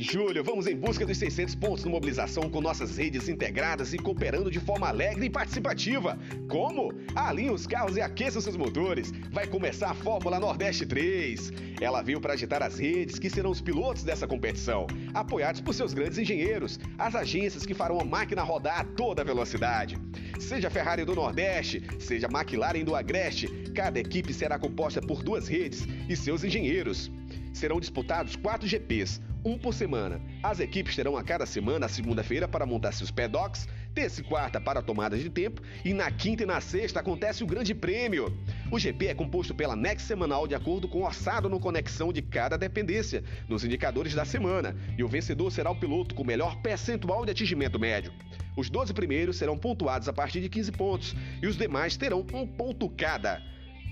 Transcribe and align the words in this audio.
julho, 0.00 0.42
vamos 0.42 0.66
em 0.66 0.76
busca 0.76 1.04
dos 1.04 1.16
600 1.18 1.54
pontos 1.54 1.84
no 1.84 1.90
mobilização 1.90 2.48
com 2.50 2.60
nossas 2.60 2.96
redes 2.96 3.28
integradas 3.28 3.92
e 3.92 3.98
cooperando 3.98 4.50
de 4.50 4.60
forma 4.60 4.88
alegre 4.88 5.26
e 5.26 5.30
participativa. 5.30 6.18
Como? 6.48 6.92
Alinhe 7.14 7.50
os 7.50 7.66
carros 7.66 7.96
e 7.96 8.00
aqueça 8.00 8.40
seus 8.40 8.56
motores. 8.56 9.12
Vai 9.30 9.46
começar 9.46 9.90
a 9.90 9.94
Fórmula 9.94 10.40
Nordeste 10.40 10.86
3. 10.86 11.52
Ela 11.80 12.02
veio 12.02 12.20
para 12.20 12.34
agitar 12.34 12.62
as 12.62 12.78
redes 12.78 13.18
que 13.18 13.28
serão 13.28 13.50
os 13.50 13.60
pilotos 13.60 14.04
dessa 14.04 14.26
competição, 14.26 14.86
apoiados 15.12 15.60
por 15.60 15.74
seus 15.74 15.92
grandes 15.92 16.18
engenheiros, 16.18 16.78
as 16.98 17.14
agências 17.14 17.66
que 17.66 17.74
farão 17.74 18.00
a 18.00 18.04
máquina 18.04 18.42
rodar 18.42 18.80
a 18.80 18.84
toda 18.84 19.24
velocidade. 19.24 19.98
Seja 20.38 20.70
Ferrari 20.70 21.04
do 21.04 21.14
Nordeste, 21.14 21.82
seja 21.98 22.28
McLaren 22.28 22.84
do 22.84 22.94
Agreste, 22.94 23.48
cada 23.74 23.98
equipe 23.98 24.32
será 24.32 24.58
composta 24.58 25.00
por 25.00 25.22
duas 25.22 25.48
redes 25.48 25.86
e 26.08 26.16
seus 26.16 26.44
engenheiros. 26.44 27.10
Serão 27.54 27.78
disputados 27.78 28.34
quatro 28.34 28.66
GPs, 28.66 29.22
um 29.44 29.56
por 29.56 29.72
semana. 29.72 30.20
As 30.42 30.58
equipes 30.58 30.96
terão 30.96 31.16
a 31.16 31.22
cada 31.22 31.46
semana 31.46 31.86
a 31.86 31.88
segunda-feira 31.88 32.48
para 32.48 32.66
montar 32.66 32.90
seus 32.90 33.12
paddocks, 33.12 33.68
terça 33.94 34.20
e 34.20 34.24
quarta 34.24 34.60
para 34.60 34.82
tomadas 34.82 35.22
de 35.22 35.30
tempo 35.30 35.62
e 35.84 35.94
na 35.94 36.10
quinta 36.10 36.42
e 36.42 36.46
na 36.46 36.60
sexta 36.60 36.98
acontece 36.98 37.44
o 37.44 37.46
Grande 37.46 37.72
Prêmio. 37.72 38.36
O 38.72 38.78
GP 38.78 39.06
é 39.06 39.14
composto 39.14 39.54
pela 39.54 39.76
NEX 39.76 40.02
semanal 40.02 40.48
de 40.48 40.54
acordo 40.56 40.88
com 40.88 40.98
o 40.98 41.04
orçado 41.04 41.48
no 41.48 41.60
conexão 41.60 42.12
de 42.12 42.20
cada 42.20 42.58
dependência, 42.58 43.22
nos 43.48 43.64
indicadores 43.64 44.14
da 44.14 44.24
semana, 44.24 44.74
e 44.98 45.04
o 45.04 45.08
vencedor 45.08 45.52
será 45.52 45.70
o 45.70 45.76
piloto 45.76 46.12
com 46.12 46.24
melhor 46.24 46.60
percentual 46.60 47.24
de 47.24 47.30
atingimento 47.30 47.78
médio. 47.78 48.12
Os 48.56 48.68
12 48.68 48.92
primeiros 48.92 49.36
serão 49.36 49.56
pontuados 49.56 50.08
a 50.08 50.12
partir 50.12 50.40
de 50.40 50.48
15 50.48 50.72
pontos 50.72 51.14
e 51.40 51.46
os 51.46 51.56
demais 51.56 51.96
terão 51.96 52.26
um 52.32 52.46
ponto 52.46 52.88
cada. 52.90 53.40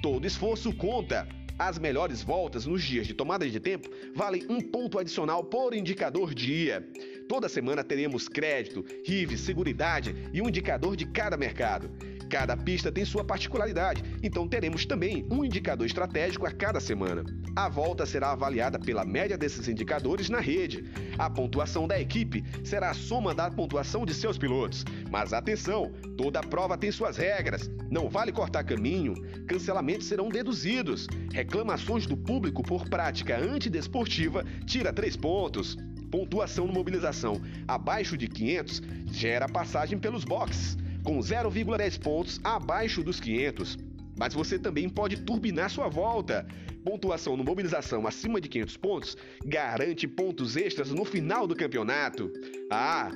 Todo 0.03 0.27
esforço 0.27 0.73
conta. 0.73 1.29
As 1.59 1.79
melhores 1.79 2.23
voltas 2.23 2.67
nos 2.67 2.83
dias 2.83 3.07
de 3.07 3.15
tomada 3.15 3.49
de 3.49 3.61
tempo 3.61 3.89
valem 4.15 4.45
um 4.49 4.61
ponto 4.61 4.99
adicional 4.99 5.45
por 5.45 5.75
indicador 5.75 6.35
dia. 6.35 6.87
Toda 7.29 7.49
semana 7.49 7.85
teremos 7.85 8.29
crédito, 8.29 8.85
RIV, 9.07 9.39
seguridade 9.39 10.15
e 10.33 10.43
um 10.43 10.49
indicador 10.49 10.97
de 10.97 11.07
cada 11.07 11.37
mercado. 11.37 11.91
Cada 12.33 12.57
pista 12.57 12.91
tem 12.91 13.05
sua 13.05 13.23
particularidade, 13.23 14.03
então 14.23 14.49
teremos 14.49 14.87
também 14.87 15.27
um 15.31 15.45
indicador 15.45 15.87
estratégico 15.87 16.47
a 16.47 16.51
cada 16.51 16.81
semana. 16.81 17.25
A 17.55 17.69
volta 17.69 18.07
será 18.07 18.33
avaliada 18.33 18.79
pela 18.79 19.05
média 19.05 19.37
desses 19.37 19.69
indicadores 19.69 20.31
na 20.31 20.41
rede. 20.41 20.83
A 21.19 21.29
pontuação 21.29 21.87
da 21.87 22.01
equipe 22.01 22.43
será 22.65 22.89
a 22.89 22.95
soma 22.95 23.35
da 23.35 23.51
pontuação 23.51 24.07
de 24.07 24.15
seus 24.15 24.39
pilotos. 24.39 24.83
Mas 25.13 25.35
atenção, 25.35 25.93
toda 26.17 26.41
prova 26.41 26.79
tem 26.79 26.91
suas 26.91 27.19
regras. 27.19 27.71
Não 27.91 28.09
vale 28.09 28.33
cortar 28.33 28.65
caminho, 28.65 29.15
cancelamentos 29.47 30.07
serão 30.07 30.31
deduzidos. 30.31 31.07
Reclamações 31.31 32.07
do 32.07 32.17
público 32.17 32.63
por 32.63 32.89
prática 32.89 33.39
antidesportiva 33.39 34.43
tira 34.65 34.91
três 34.91 35.15
pontos. 35.15 35.77
Pontuação 36.11 36.67
no 36.67 36.73
mobilização 36.73 37.43
abaixo 37.69 38.17
de 38.17 38.27
500 38.27 38.81
gera 39.13 39.47
passagem 39.47 39.99
pelos 39.99 40.25
boxes 40.25 40.79
com 41.05 41.19
0,10 41.19 42.01
pontos 42.01 42.41
abaixo 42.43 43.03
dos 43.03 43.21
500. 43.21 43.77
Mas 44.19 44.33
você 44.33 44.59
também 44.59 44.89
pode 44.89 45.19
turbinar 45.19 45.69
sua 45.69 45.89
volta. 45.89 46.47
Pontuação 46.83 47.37
no 47.37 47.45
mobilização 47.45 48.07
acima 48.07 48.41
de 48.41 48.49
500 48.49 48.77
pontos 48.79 49.17
garante 49.45 50.09
pontos 50.09 50.57
extras 50.57 50.91
no 50.91 51.05
final 51.05 51.47
do 51.47 51.55
campeonato. 51.55 52.33
Ah, 52.71 53.11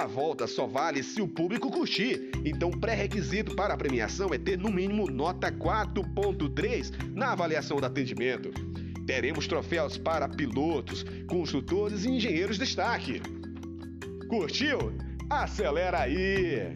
a 0.00 0.06
volta 0.06 0.46
só 0.46 0.66
vale 0.66 1.02
se 1.02 1.20
o 1.20 1.28
público 1.28 1.70
curtir. 1.70 2.30
Então, 2.44 2.70
pré-requisito 2.70 3.54
para 3.54 3.74
a 3.74 3.76
premiação 3.76 4.32
é 4.32 4.38
ter 4.38 4.56
no 4.56 4.70
mínimo 4.70 5.10
nota 5.10 5.52
4.3 5.52 7.12
na 7.14 7.32
avaliação 7.32 7.78
do 7.78 7.84
atendimento. 7.84 8.50
Teremos 9.06 9.46
troféus 9.46 9.98
para 9.98 10.28
pilotos, 10.28 11.04
construtores 11.28 12.04
e 12.04 12.10
engenheiros 12.10 12.56
destaque. 12.56 13.20
Curtiu? 14.28 14.94
Acelera 15.28 16.00
aí! 16.00 16.72